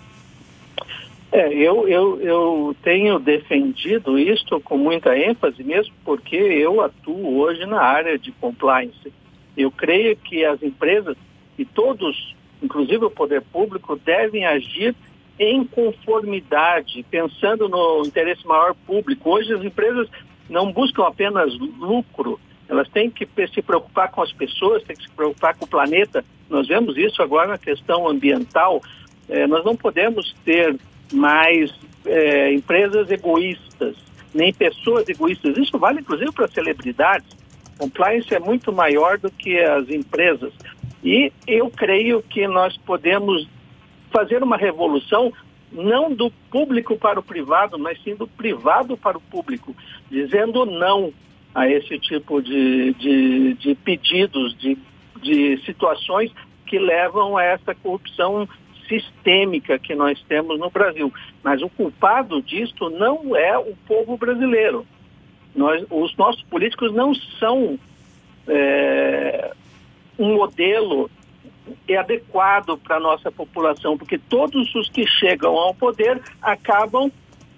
É, 1.35 1.53
eu, 1.53 1.89
eu, 1.89 2.21
eu 2.21 2.77
tenho 2.81 3.19
defendido 3.19 4.17
isto 4.17 4.61
com 4.61 4.79
muita 4.79 5.19
ênfase, 5.19 5.65
mesmo 5.65 5.93
porque 6.05 6.37
eu 6.37 6.81
atuo 6.81 7.39
hoje 7.39 7.67
na 7.67 7.83
área 7.83 8.17
de 8.17 8.31
compliance. 8.31 9.13
Eu 9.57 9.69
creio 9.69 10.15
que 10.15 10.45
as 10.45 10.63
empresas 10.63 11.17
e 11.59 11.65
todos, 11.65 12.37
inclusive 12.63 13.05
o 13.05 13.11
poder 13.11 13.43
público, 13.43 13.97
devem 13.97 14.47
agir 14.47 14.95
em 15.37 15.65
conformidade, 15.65 17.05
pensando 17.11 17.69
no 17.69 18.05
interesse 18.07 18.47
maior 18.47 18.73
público. 18.87 19.31
Hoje 19.31 19.53
as 19.55 19.65
empresas 19.65 20.09
não 20.49 20.71
buscam 20.71 21.03
apenas 21.03 21.53
lucro, 21.59 22.39
elas 22.69 22.89
têm 22.91 23.11
que 23.11 23.29
se 23.53 23.61
preocupar 23.61 24.09
com 24.13 24.23
as 24.23 24.31
pessoas, 24.31 24.85
têm 24.85 24.95
que 24.95 25.03
se 25.03 25.11
preocupar 25.11 25.57
com 25.57 25.65
o 25.65 25.69
planeta. 25.69 26.25
Nós 26.49 26.69
vemos 26.69 26.97
isso 26.97 27.21
agora 27.21 27.49
na 27.49 27.59
questão 27.59 28.07
ambiental. 28.07 28.81
É, 29.29 29.49
nós 29.49 29.65
não 29.65 29.75
podemos 29.75 30.33
ter 30.45 30.79
mais 31.13 31.73
é, 32.07 32.53
empresas 32.53 33.11
egoístas, 33.11 33.97
nem 34.35 34.53
pessoas 34.53 35.09
egoístas. 35.09 35.57
Isso 35.57 35.79
vale 35.79 36.01
inclusive 36.01 36.33
para 36.33 36.49
celebridades. 36.49 37.29
Compliance 37.79 38.33
é 38.35 38.39
muito 38.39 38.73
maior 38.73 39.19
do 39.19 39.31
que 39.31 39.59
as 39.59 39.89
empresas. 39.89 40.53
E 41.03 41.33
eu 41.47 41.71
creio 41.71 42.23
que 42.23 42.47
nós 42.47 42.77
podemos 42.79 43.47
fazer 44.11 44.43
uma 44.43 44.57
revolução 44.57 45.33
não 45.73 46.15
do 46.15 46.31
público 46.51 46.97
para 46.97 47.19
o 47.19 47.23
privado, 47.23 47.79
mas 47.79 48.01
sim 48.03 48.15
do 48.15 48.29
privado 48.29 48.97
para 48.97 49.19
o 49.19 49.21
público, 49.21 49.75
dizendo 50.09 50.65
não 50.65 51.13
a 51.55 51.69
esse 51.69 51.99
tipo 51.99 52.41
de, 52.41 52.95
de, 52.95 53.55
de 53.55 53.75
pedidos, 53.75 54.57
de, 54.59 54.79
de 55.21 55.61
situações 55.65 56.33
que 56.67 56.79
levam 56.79 57.37
a 57.37 57.45
essa 57.45 57.75
corrupção 57.75 58.49
sistêmica 58.89 59.79
que 59.79 59.95
nós 59.95 60.21
temos 60.29 60.59
no 60.59 60.71
Brasil. 60.71 61.13
Mas 61.43 61.63
o 61.63 61.69
culpado 61.69 62.41
disto 62.43 62.91
não 62.91 63.37
é 63.37 63.59
o 63.59 63.75
povo 63.87 64.17
brasileiro. 64.17 64.87
Nós, 65.55 65.85
os 65.91 66.17
nossos 66.17 66.43
políticos 66.45 66.93
não 66.93 67.15
são 67.39 67.79
é, 68.49 69.53
um 70.19 70.35
modelo 70.35 71.11
adequado 71.99 72.77
para 72.79 72.97
a 72.97 73.01
nossa 73.01 73.31
população, 73.31 73.97
porque 73.97 74.19
todos 74.19 74.75
os 74.75 74.89
que 74.91 75.07
chegam 75.07 75.57
ao 75.57 75.75
poder 75.75 76.21
acabam 76.43 77.11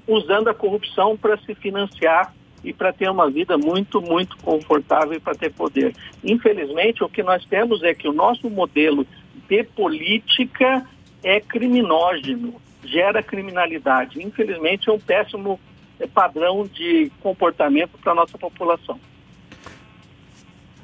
usando 0.07 0.49
a 0.49 0.55
corrupção 0.55 1.17
para 1.17 1.37
se 1.39 1.55
financiar 1.55 2.33
e 2.63 2.73
para 2.73 2.93
ter 2.93 3.11
uma 3.11 3.31
vida 3.31 3.59
muito, 3.59 4.01
muito 4.01 4.37
confortável 4.39 5.15
e 5.15 5.21
para 5.21 5.35
ter 5.35 5.53
poder. 5.53 5.95
Infelizmente, 6.25 7.03
o 7.03 7.09
que 7.09 7.23
nós 7.23 7.45
temos 7.45 7.83
é 7.83 7.95
que 7.95 8.09
o 8.09 8.13
nosso 8.13 8.49
modelo 8.49 9.07
de 9.49 9.65
política 9.65 10.87
é 11.27 11.41
criminógeno, 11.41 12.55
gera 12.85 13.21
criminalidade. 13.21 14.23
Infelizmente, 14.23 14.89
é 14.89 14.93
um 14.93 14.99
péssimo 14.99 15.59
é, 15.99 16.07
padrão 16.07 16.65
de 16.65 17.11
comportamento 17.21 17.99
para 18.01 18.13
a 18.13 18.15
nossa 18.15 18.39
população. 18.39 18.97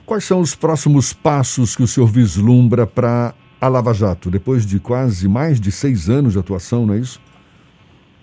Quais 0.04 0.24
são 0.24 0.40
os 0.40 0.56
próximos 0.56 1.12
passos 1.12 1.76
que 1.76 1.82
o 1.84 1.86
senhor 1.86 2.08
vislumbra 2.08 2.88
para 2.88 3.32
a 3.60 3.68
Lava 3.68 3.94
Jato, 3.94 4.32
depois 4.32 4.66
de 4.66 4.80
quase 4.80 5.28
mais 5.28 5.60
de 5.60 5.70
seis 5.70 6.10
anos 6.10 6.32
de 6.32 6.40
atuação, 6.40 6.84
não 6.86 6.94
é 6.94 6.98
isso? 6.98 7.22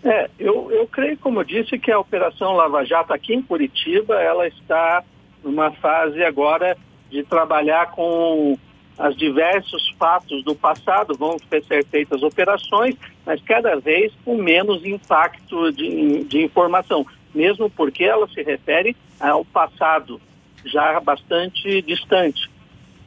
É, 0.04 0.30
eu, 0.38 0.70
eu 0.72 0.86
creio, 0.88 1.18
como 1.20 1.40
eu 1.40 1.46
disse, 1.46 1.80
que 1.80 1.90
a 1.90 2.00
Operação 2.00 2.52
Lava 2.52 2.84
Jato 2.84 3.14
aqui 3.14 3.34
em 3.34 3.42
Curitiba, 3.42 4.16
ela 4.16 4.46
está 4.46 5.06
numa 5.42 5.72
fase 5.72 6.22
agora 6.22 6.78
de 7.10 7.24
trabalhar 7.24 7.92
com 7.92 8.58
os 9.08 9.16
diversos 9.16 9.90
fatos 9.98 10.44
do 10.44 10.54
passado, 10.54 11.16
vão 11.18 11.38
ser 11.40 11.86
feitas 11.86 12.22
operações, 12.22 12.96
mas 13.26 13.42
cada 13.42 13.76
vez 13.78 14.12
com 14.26 14.36
menos 14.36 14.86
impacto 14.86 15.72
de, 15.72 16.24
de 16.26 16.44
informação, 16.44 17.06
mesmo 17.34 17.70
porque 17.70 18.04
ela 18.04 18.28
se 18.28 18.42
refere 18.42 18.96
ao 19.20 19.46
passado 19.46 20.20
já 20.66 21.00
bastante 21.00 21.82
distante, 21.82 22.50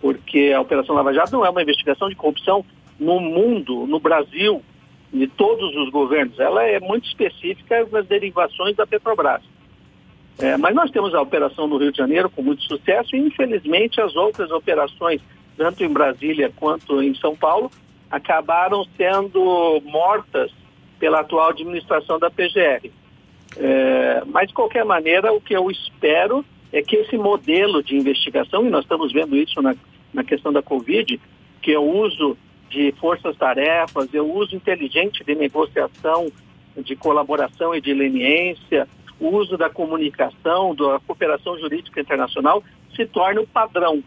porque 0.01 0.53
a 0.55 0.61
Operação 0.61 0.95
Lava 0.95 1.13
Jato 1.13 1.33
não 1.33 1.45
é 1.45 1.51
uma 1.51 1.63
investigação 1.63 2.09
de 2.09 2.15
corrupção 2.15 2.65
no 2.99 3.21
mundo, 3.21 3.87
no 3.87 4.01
Brasil, 4.01 4.63
de 5.13 5.27
todos 5.27 5.77
os 5.77 5.91
governos. 5.91 6.39
Ela 6.41 6.65
é 6.65 6.81
muito 6.81 7.07
específica 7.07 7.87
nas 7.91 8.07
derivações 8.07 8.75
da 8.75 8.87
Petrobras. 8.87 9.43
É, 10.39 10.57
mas 10.57 10.75
nós 10.75 10.91
temos 10.91 11.15
a 11.15 11.21
operação 11.21 11.67
no 11.67 11.77
Rio 11.77 11.93
de 11.93 11.99
Janeiro 11.99 12.31
com 12.31 12.43
muito 12.43 12.63
sucesso 12.63 13.15
e, 13.15 13.19
infelizmente, 13.19 14.01
as 14.01 14.17
outras 14.17 14.51
operações 14.51 15.21
tanto 15.57 15.85
em 15.85 15.89
Brasília 15.89 16.53
quanto 16.57 17.03
em 17.03 17.15
São 17.15 17.37
Paulo, 17.37 17.71
acabaram 18.11 18.85
sendo 18.97 19.81
mortas 19.85 20.51
pela 20.99 21.21
atual 21.21 21.51
administração 21.51 22.19
da 22.19 22.31
PGR. 22.31 22.91
É, 23.57 24.23
mas, 24.27 24.49
de 24.49 24.55
qualquer 24.55 24.85
maneira, 24.85 25.33
o 25.33 25.41
que 25.41 25.55
eu 25.55 25.71
espero 25.71 26.45
é 26.73 26.83
que 26.83 26.97
esse 26.97 27.17
modelo 27.19 27.83
de 27.83 27.97
investigação, 27.97 28.67
e 28.67 28.71
nós 28.71 28.85
estamos 28.85 29.13
vendo 29.13 29.37
isso 29.37 29.61
na, 29.61 29.75
na 30.13 30.25
questão 30.25 30.53
da 30.53 30.63
Covid, 30.63 31.21
que 31.61 31.73
é 31.73 31.79
o 31.79 31.83
uso 31.83 32.37
de 32.71 32.93
forças-tarefas, 32.93 34.13
é 34.15 34.21
o 34.21 34.33
uso 34.33 34.57
inteligente 34.57 35.23
de 35.23 35.35
negociação, 35.35 36.33
de 36.77 36.97
colaboração 36.97 37.75
e 37.75 37.81
de 37.81 37.93
leniência, 37.93 38.89
o 39.21 39.29
uso 39.37 39.57
da 39.57 39.69
comunicação, 39.69 40.75
da 40.75 40.99
cooperação 41.07 41.59
jurídica 41.59 42.01
internacional, 42.01 42.65
se 42.97 43.07
torne 43.07 43.41
o 43.41 43.47
padrão 43.47 44.03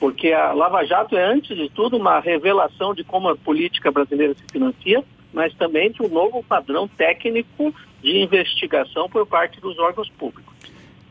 porque 0.00 0.32
a 0.32 0.52
Lava 0.54 0.82
Jato 0.84 1.14
é, 1.14 1.24
antes 1.24 1.54
de 1.54 1.68
tudo, 1.68 1.98
uma 1.98 2.18
revelação 2.18 2.94
de 2.94 3.04
como 3.04 3.28
a 3.28 3.36
política 3.36 3.92
brasileira 3.92 4.34
se 4.34 4.42
financia, 4.50 5.04
mas 5.32 5.54
também 5.54 5.92
de 5.92 6.02
um 6.02 6.08
novo 6.08 6.42
padrão 6.42 6.88
técnico 6.88 7.72
de 8.02 8.18
investigação 8.18 9.08
por 9.10 9.26
parte 9.26 9.60
dos 9.60 9.78
órgãos 9.78 10.08
públicos. 10.08 10.52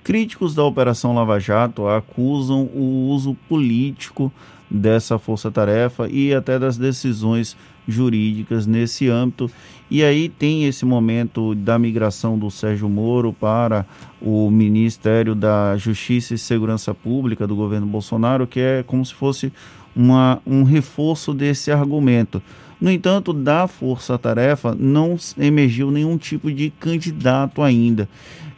Críticos 0.03 0.55
da 0.55 0.63
Operação 0.63 1.13
Lava 1.13 1.39
Jato 1.39 1.87
acusam 1.87 2.63
o 2.63 3.09
uso 3.11 3.35
político 3.47 4.33
dessa 4.67 5.19
força-tarefa 5.19 6.07
e 6.09 6.33
até 6.33 6.57
das 6.57 6.75
decisões 6.75 7.55
jurídicas 7.87 8.65
nesse 8.65 9.07
âmbito. 9.07 9.51
E 9.91 10.03
aí 10.03 10.29
tem 10.29 10.65
esse 10.65 10.85
momento 10.85 11.55
da 11.55 11.79
migração 11.79 12.37
do 12.37 12.51
Sérgio 12.51 12.87
Moro 12.87 13.33
para 13.33 13.85
o 14.21 14.51
Ministério 14.51 15.33
da 15.33 15.75
Justiça 15.77 16.35
e 16.35 16.37
Segurança 16.37 16.93
Pública 16.93 17.47
do 17.47 17.55
governo 17.55 17.87
Bolsonaro, 17.87 18.45
que 18.45 18.59
é 18.59 18.83
como 18.85 19.03
se 19.03 19.15
fosse 19.15 19.51
uma, 19.95 20.39
um 20.45 20.63
reforço 20.63 21.33
desse 21.33 21.71
argumento. 21.71 22.41
No 22.79 22.91
entanto, 22.91 23.33
da 23.33 23.67
força-tarefa 23.67 24.75
não 24.79 25.17
emergiu 25.37 25.89
nenhum 25.89 26.17
tipo 26.17 26.51
de 26.51 26.69
candidato 26.69 27.61
ainda. 27.61 28.07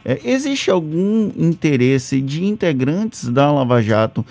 É, 0.04 0.20
existe 0.24 0.70
algum 0.70 1.30
interesse 1.36 2.20
de 2.20 2.44
integrantes 2.44 3.28
da 3.28 3.50
Lava 3.50 3.80
Jato 3.80 4.24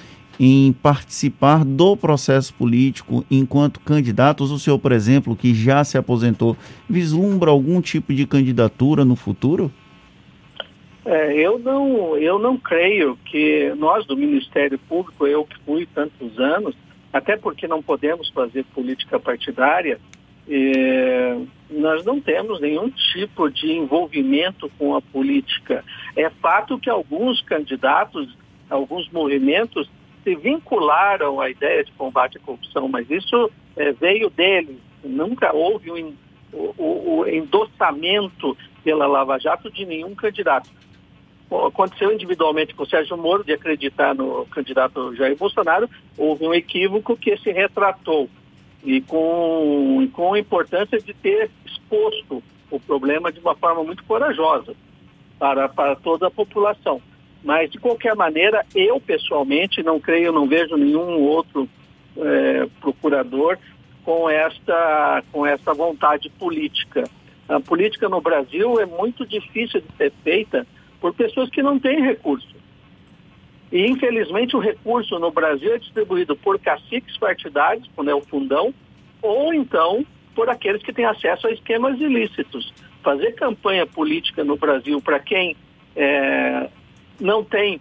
em 0.43 0.74
participar 0.74 1.63
do 1.63 1.95
processo 1.95 2.51
político 2.55 3.24
enquanto 3.29 3.79
candidatos? 3.79 4.50
O 4.50 4.57
senhor, 4.57 4.79
por 4.79 4.91
exemplo, 4.91 5.36
que 5.36 5.53
já 5.53 5.83
se 5.83 6.00
aposentou, 6.00 6.57
vislumbra 6.89 7.51
algum 7.51 7.79
tipo 7.79 8.12
de 8.12 8.25
candidatura 8.25 9.05
no 9.05 9.15
futuro? 9.15 9.71
É, 11.05 11.33
eu 11.36 11.60
não, 11.60 12.17
eu 12.17 12.39
não 12.39 12.57
creio 12.57 13.15
que 13.24 13.71
nós 13.77 14.03
do 14.07 14.17
Ministério 14.17 14.79
Público, 14.79 15.27
eu 15.27 15.45
que 15.45 15.55
fui 15.63 15.86
tantos 15.86 16.39
anos, 16.39 16.75
até 17.13 17.38
porque 17.38 17.67
não 17.67 17.83
podemos 17.83 18.27
fazer 18.31 18.65
política 18.74 19.19
partidária, 19.19 20.00
é, 20.50 21.38
nós 21.69 22.03
não 22.03 22.19
temos 22.19 22.60
nenhum 22.60 22.89
tipo 22.89 23.48
de 23.48 23.71
envolvimento 23.74 24.71
com 24.79 24.95
a 24.95 25.01
política. 25.03 25.86
É 26.15 26.31
fato 26.31 26.79
que 26.79 26.89
alguns 26.89 27.41
candidatos, 27.41 28.36
alguns 28.71 29.07
movimentos 29.12 29.88
se 30.24 30.36
vincularam 30.36 31.40
à 31.40 31.50
ideia 31.50 31.84
de 31.84 31.92
combate 31.94 32.38
à 32.38 32.42
corrupção, 32.42 32.88
mas 32.88 33.10
isso 33.10 33.51
é, 33.75 33.92
veio 33.92 34.30
deles. 34.30 34.78
Nunca 35.04 35.54
houve 35.56 35.92
um, 35.92 36.13
o, 36.54 37.20
o 37.20 37.28
endossamento 37.28 38.58
pela 38.84 39.08
Lava 39.08 39.40
Jato 39.40 39.72
de 39.72 39.86
nenhum 39.86 40.13
candidato. 40.16 40.70
Aconteceu 41.68 42.13
individualmente 42.13 42.74
com 42.74 42.84
o 42.84 42.88
Sérgio 42.88 43.18
Moro 43.18 43.44
de 43.44 43.51
acreditar 43.51 44.16
no 44.16 44.46
candidato 44.46 45.13
Jair 45.16 45.38
Bolsonaro, 45.38 45.90
houve 46.18 46.48
um 46.48 46.54
equívoco 46.54 47.18
que 47.18 47.36
se 47.38 47.51
retratou 47.51 48.30
e 48.84 49.01
com, 49.01 50.08
com 50.13 50.34
a 50.34 50.40
importância 50.40 50.98
de 50.98 51.13
ter 51.13 51.51
exposto 51.66 52.42
o 52.70 52.80
problema 52.80 53.32
de 53.32 53.40
uma 53.40 53.54
forma 53.56 53.84
muito 53.84 54.04
corajosa 54.06 54.74
para, 55.38 55.68
para 55.68 55.96
toda 55.98 56.28
a 56.28 56.32
população. 56.32 57.01
Mas, 57.43 57.71
de 57.71 57.79
qualquer 57.79 58.15
maneira, 58.15 58.65
eu 58.75 59.00
pessoalmente 59.00 59.81
não 59.81 60.00
creio, 60.00 60.31
não 60.31 60.48
vejo 60.48 60.75
nenhum 60.75 61.21
outro 61.21 61.67
é, 62.17 62.67
procurador 62.79 63.57
com 64.03 64.29
esta, 64.29 65.24
com 65.31 65.45
esta 65.45 65.74
vontade 65.74 66.29
política. 66.29 67.03
A 67.50 67.60
política 67.60 68.07
no 68.07 68.21
Brasil 68.21 68.79
é 68.79 68.86
muito 68.86 69.25
difícil 69.25 69.81
de 69.81 69.98
ser 69.98 70.12
feita 70.24 70.65
por 71.00 71.13
pessoas 71.13 71.50
que 71.50 71.63
não 71.63 71.79
têm 71.79 72.01
recurso. 72.01 72.55
E, 73.71 73.88
infelizmente, 73.88 74.55
o 74.55 74.60
recurso 74.60 75.17
no 75.17 75.31
Brasil 75.31 75.74
é 75.74 75.77
distribuído 75.77 76.36
por 76.36 76.60
caciques 76.60 77.17
partidários, 77.17 77.89
quando 77.95 78.10
é 78.10 78.15
o 78.15 78.21
fundão, 78.21 78.74
ou 79.21 79.53
então 79.53 80.05
por 80.36 80.50
aqueles 80.50 80.81
que 80.83 80.93
têm 80.93 81.05
acesso 81.05 81.48
a 81.48 81.51
esquemas 81.51 82.00
ilícitos. 82.00 82.74
Fazer 83.01 83.33
campanha 83.33 83.86
política 83.86 84.43
no 84.43 84.55
Brasil 84.57 85.01
para 85.01 85.19
quem 85.19 85.55
é, 85.95 86.69
não 87.22 87.44
tem 87.44 87.80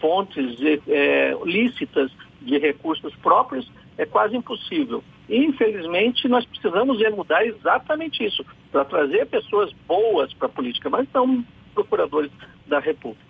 fontes 0.00 0.56
é, 0.88 1.36
lícitas 1.44 2.10
de 2.40 2.58
recursos 2.58 3.14
próprios 3.16 3.70
é 3.98 4.06
quase 4.06 4.36
impossível. 4.36 5.02
Infelizmente, 5.28 6.28
nós 6.28 6.44
precisamos 6.44 6.98
mudar 7.10 7.44
exatamente 7.44 8.24
isso, 8.24 8.44
para 8.70 8.84
trazer 8.84 9.26
pessoas 9.26 9.72
boas 9.88 10.32
para 10.34 10.46
a 10.46 10.50
política, 10.50 10.88
mas 10.88 11.08
não 11.12 11.44
procuradores 11.74 12.30
da 12.66 12.78
República. 12.78 13.24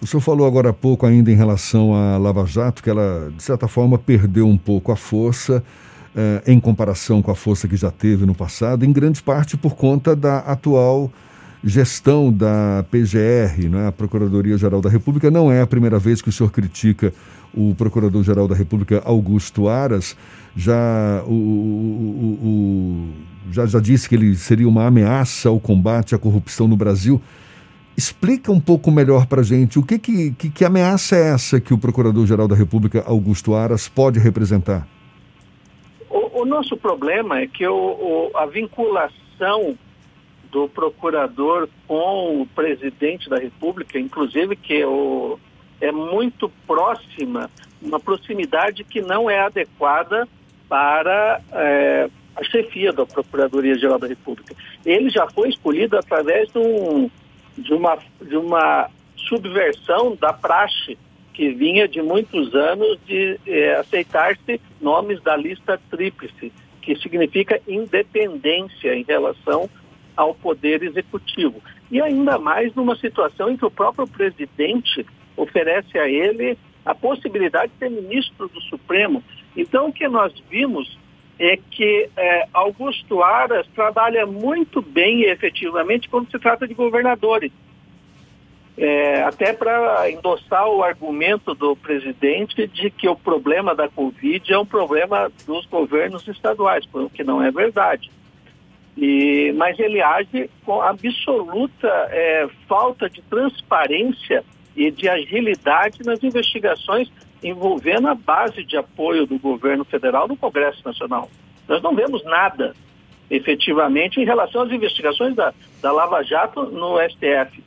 O 0.00 0.06
senhor 0.06 0.20
falou 0.20 0.46
agora 0.46 0.70
há 0.70 0.72
pouco 0.72 1.06
ainda 1.06 1.30
em 1.30 1.34
relação 1.34 1.94
à 1.94 2.18
Lava 2.18 2.46
Jato, 2.46 2.82
que 2.82 2.90
ela, 2.90 3.30
de 3.34 3.42
certa 3.42 3.66
forma, 3.66 3.98
perdeu 3.98 4.46
um 4.46 4.58
pouco 4.58 4.92
a 4.92 4.96
força 4.96 5.64
eh, 6.14 6.42
em 6.46 6.60
comparação 6.60 7.22
com 7.22 7.30
a 7.30 7.34
força 7.34 7.66
que 7.66 7.76
já 7.76 7.90
teve 7.90 8.26
no 8.26 8.34
passado, 8.34 8.84
em 8.84 8.92
grande 8.92 9.22
parte 9.22 9.56
por 9.56 9.74
conta 9.74 10.14
da 10.14 10.38
atual 10.40 11.10
gestão 11.64 12.30
da 12.30 12.84
PGR, 12.90 13.68
né, 13.70 13.88
a 13.88 13.92
Procuradoria-Geral 13.92 14.82
da 14.82 14.90
República. 14.90 15.30
Não 15.30 15.50
é 15.50 15.62
a 15.62 15.66
primeira 15.66 15.98
vez 15.98 16.20
que 16.20 16.28
o 16.28 16.32
senhor 16.32 16.50
critica 16.50 17.12
o 17.54 17.74
Procurador-Geral 17.74 18.46
da 18.46 18.54
República, 18.54 19.00
Augusto 19.04 19.68
Aras. 19.68 20.16
Já, 20.54 21.22
o, 21.26 21.32
o, 21.32 22.38
o, 22.42 23.08
já, 23.50 23.64
já 23.66 23.80
disse 23.80 24.08
que 24.08 24.14
ele 24.14 24.34
seria 24.34 24.68
uma 24.68 24.86
ameaça 24.86 25.48
ao 25.48 25.58
combate 25.58 26.14
à 26.14 26.18
corrupção 26.18 26.68
no 26.68 26.76
Brasil. 26.76 27.20
Explica 27.96 28.52
um 28.52 28.60
pouco 28.60 28.90
melhor 28.90 29.26
para 29.26 29.40
a 29.40 29.44
gente 29.44 29.78
o 29.78 29.82
que, 29.82 29.98
que, 29.98 30.32
que, 30.32 30.50
que 30.50 30.64
ameaça 30.64 31.16
é 31.16 31.30
essa 31.30 31.60
que 31.60 31.72
o 31.72 31.78
Procurador-Geral 31.78 32.48
da 32.48 32.56
República, 32.56 33.04
Augusto 33.06 33.54
Aras, 33.54 33.88
pode 33.88 34.18
representar? 34.18 34.86
O, 36.10 36.42
o 36.42 36.44
nosso 36.44 36.76
problema 36.76 37.38
é 37.38 37.46
que 37.46 37.66
o, 37.66 38.30
a 38.34 38.46
vinculação 38.46 39.78
do 40.54 40.68
procurador 40.68 41.68
com 41.88 42.42
o 42.42 42.46
presidente 42.46 43.28
da 43.28 43.36
República, 43.36 43.98
inclusive 43.98 44.54
que 44.54 44.84
o, 44.84 45.36
é 45.80 45.90
muito 45.90 46.48
próxima, 46.64 47.50
uma 47.82 47.98
proximidade 47.98 48.84
que 48.84 49.00
não 49.00 49.28
é 49.28 49.40
adequada 49.40 50.28
para 50.68 51.40
é, 51.50 52.08
a 52.36 52.44
chefia 52.44 52.92
da 52.92 53.04
Procuradoria-Geral 53.04 53.98
da 53.98 54.06
República. 54.06 54.54
Ele 54.86 55.10
já 55.10 55.28
foi 55.28 55.48
escolhido 55.48 55.98
através 55.98 56.48
de, 56.52 56.58
um, 56.58 57.10
de, 57.58 57.74
uma, 57.74 57.98
de 58.22 58.36
uma 58.36 58.88
subversão 59.28 60.14
da 60.14 60.32
praxe 60.32 60.96
que 61.32 61.50
vinha 61.50 61.88
de 61.88 62.00
muitos 62.00 62.54
anos 62.54 62.96
de 63.04 63.40
é, 63.44 63.74
aceitar-se 63.74 64.60
nomes 64.80 65.20
da 65.20 65.36
lista 65.36 65.80
tríplice, 65.90 66.52
que 66.80 66.94
significa 66.94 67.60
independência 67.66 68.94
em 68.94 69.02
relação 69.02 69.68
ao 70.16 70.34
Poder 70.34 70.82
Executivo. 70.82 71.62
E 71.90 72.00
ainda 72.00 72.38
mais 72.38 72.74
numa 72.74 72.96
situação 72.96 73.50
em 73.50 73.56
que 73.56 73.64
o 73.64 73.70
próprio 73.70 74.06
presidente 74.06 75.06
oferece 75.36 75.98
a 75.98 76.08
ele 76.08 76.58
a 76.84 76.94
possibilidade 76.94 77.72
de 77.72 77.78
ser 77.78 77.90
ministro 77.90 78.48
do 78.48 78.60
Supremo. 78.62 79.22
Então, 79.56 79.88
o 79.88 79.92
que 79.92 80.06
nós 80.06 80.32
vimos 80.50 80.98
é 81.38 81.56
que 81.56 82.08
é, 82.16 82.46
Augusto 82.52 83.22
Aras 83.22 83.66
trabalha 83.74 84.26
muito 84.26 84.80
bem 84.80 85.22
e 85.22 85.30
efetivamente 85.30 86.08
quando 86.08 86.30
se 86.30 86.38
trata 86.38 86.66
de 86.66 86.74
governadores. 86.74 87.50
É, 88.76 89.22
até 89.22 89.52
para 89.52 90.10
endossar 90.10 90.66
o 90.66 90.82
argumento 90.82 91.54
do 91.54 91.76
presidente 91.76 92.66
de 92.66 92.90
que 92.90 93.08
o 93.08 93.14
problema 93.14 93.72
da 93.72 93.88
Covid 93.88 94.52
é 94.52 94.58
um 94.58 94.66
problema 94.66 95.30
dos 95.46 95.64
governos 95.66 96.26
estaduais, 96.26 96.84
o 96.92 97.08
que 97.08 97.22
não 97.22 97.40
é 97.40 97.52
verdade. 97.52 98.10
E, 98.96 99.52
mas 99.56 99.78
ele 99.78 100.00
age 100.00 100.48
com 100.64 100.80
absoluta 100.80 101.88
é, 102.10 102.48
falta 102.68 103.10
de 103.10 103.20
transparência 103.22 104.44
e 104.76 104.90
de 104.90 105.08
agilidade 105.08 106.04
nas 106.04 106.22
investigações 106.22 107.10
envolvendo 107.42 108.08
a 108.08 108.14
base 108.14 108.64
de 108.64 108.76
apoio 108.76 109.26
do 109.26 109.38
governo 109.38 109.84
federal 109.84 110.26
no 110.26 110.36
Congresso 110.36 110.80
Nacional. 110.84 111.28
Nós 111.68 111.82
não 111.82 111.94
vemos 111.94 112.24
nada 112.24 112.74
efetivamente 113.30 114.20
em 114.20 114.24
relação 114.24 114.62
às 114.62 114.70
investigações 114.70 115.34
da, 115.34 115.52
da 115.82 115.92
Lava 115.92 116.22
Jato 116.22 116.62
no 116.64 116.96
STF. 117.08 117.62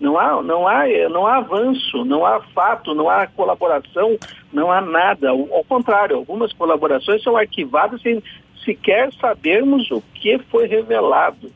Não 0.00 0.18
há, 0.18 0.42
não, 0.42 0.66
há, 0.66 0.84
não 1.08 1.26
há 1.26 1.36
avanço, 1.36 2.04
não 2.04 2.26
há 2.26 2.40
fato, 2.40 2.94
não 2.94 3.08
há 3.08 3.26
colaboração, 3.26 4.18
não 4.52 4.72
há 4.72 4.80
nada. 4.80 5.30
Ao 5.30 5.64
contrário, 5.64 6.16
algumas 6.16 6.52
colaborações 6.52 7.22
são 7.22 7.36
arquivadas 7.36 8.02
sem 8.02 8.20
sequer 8.64 9.12
sabermos 9.14 9.90
o 9.90 10.02
que 10.14 10.38
foi 10.50 10.66
revelado. 10.66 11.50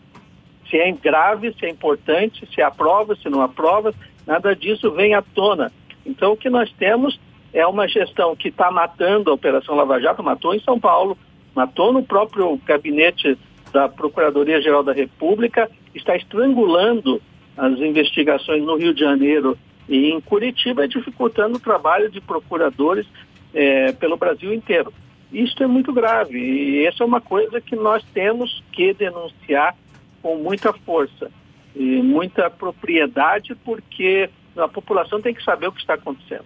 Se 0.69 0.77
é 0.77 0.90
grave, 0.92 1.55
se 1.59 1.66
é 1.66 1.71
importante, 1.71 2.47
se 2.53 2.61
aprova, 2.61 3.14
se 3.16 3.29
não 3.29 3.40
aprova, 3.40 3.95
nada 4.27 4.55
disso 4.55 4.90
vem 4.90 5.14
à 5.14 5.23
tona. 5.23 5.73
Então, 6.05 6.33
o 6.33 6.37
que 6.37 6.51
nós 6.51 6.73
temos 6.73 7.19
é 7.53 7.66
uma 7.66 7.88
gestão 7.88 8.35
que 8.35 8.49
está 8.49 8.71
matando 8.71 9.31
a 9.31 9.35
Operação 9.35 9.75
Lava 9.75 10.01
Jato, 10.01 10.23
matou 10.23 10.55
em 10.55 10.61
São 10.61 10.79
Paulo, 10.79 11.16
matou 11.55 11.92
no 11.92 12.03
próprio 12.03 12.57
gabinete 12.64 13.38
da 13.73 13.88
Procuradoria-Geral 13.88 14.83
da 14.83 14.92
República, 14.92 15.71
está 15.95 16.16
estrangulando 16.16 17.21
as 17.57 17.79
investigações 17.79 18.62
no 18.62 18.77
Rio 18.77 18.92
de 18.92 19.01
Janeiro 19.01 19.57
e 19.88 20.11
em 20.11 20.21
Curitiba, 20.21 20.87
dificultando 20.87 21.57
o 21.57 21.61
trabalho 21.61 22.11
de 22.11 22.21
procuradores 22.21 23.07
eh, 23.55 23.92
pelo 23.92 24.16
Brasil 24.16 24.53
inteiro. 24.53 24.92
Isso 25.33 25.62
é 25.62 25.67
muito 25.67 25.93
grave 25.93 26.39
e 26.39 26.87
essa 26.87 27.03
é 27.03 27.07
uma 27.07 27.21
coisa 27.21 27.61
que 27.61 27.75
nós 27.75 28.03
temos 28.15 28.62
que 28.73 28.93
denunciar 28.95 29.75
com 30.23 30.37
muita 30.37 30.73
força 30.73 31.31
e 31.75 32.03
muita 32.03 32.49
propriedade, 32.49 33.55
porque 33.65 34.31
a 34.57 34.69
população 34.69 35.21
tem 35.21 35.35
que 35.35 35.45
saber 35.45 35.69
o 35.69 35.73
que 35.73 35.81
está 35.81 35.95
acontecendo. 35.95 36.45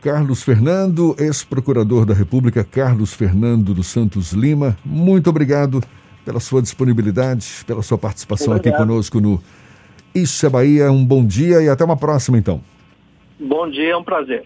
Carlos 0.00 0.42
Fernando, 0.42 1.14
ex-procurador 1.18 2.04
da 2.04 2.12
República, 2.12 2.64
Carlos 2.64 3.14
Fernando 3.14 3.72
dos 3.72 3.86
Santos 3.86 4.32
Lima, 4.32 4.76
muito 4.84 5.30
obrigado 5.30 5.80
pela 6.24 6.40
sua 6.40 6.60
disponibilidade, 6.60 7.64
pela 7.66 7.82
sua 7.82 7.98
participação 7.98 8.52
obrigado. 8.54 8.74
aqui 8.74 8.84
conosco 8.84 9.20
no 9.20 9.40
Isso 10.14 10.44
é 10.44 10.48
Bahia. 10.48 10.90
Um 10.90 11.04
bom 11.04 11.24
dia 11.24 11.62
e 11.62 11.68
até 11.68 11.84
uma 11.84 11.96
próxima, 11.96 12.36
então. 12.36 12.60
Bom 13.38 13.68
dia, 13.70 13.92
é 13.92 13.96
um 13.96 14.04
prazer. 14.04 14.44